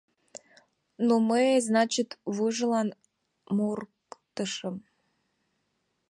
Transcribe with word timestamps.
Ну, 1.05 1.13
мый, 1.29 1.47
значит, 1.67 2.09
вуйжылан 2.35 2.89
мурыктышым. 3.55 4.75